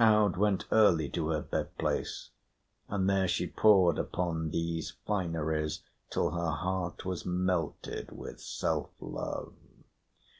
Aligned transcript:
Aud 0.00 0.36
went 0.36 0.64
early 0.72 1.08
to 1.10 1.28
her 1.28 1.40
bed 1.42 1.78
place, 1.78 2.30
and 2.88 3.08
there 3.08 3.28
she 3.28 3.46
pored 3.46 4.00
upon 4.00 4.50
these 4.50 4.94
fineries 5.06 5.84
till 6.10 6.30
her 6.32 6.50
heart 6.50 7.04
was 7.04 7.24
melted 7.24 8.10
with 8.10 8.40
self 8.40 8.90
love. 8.98 9.52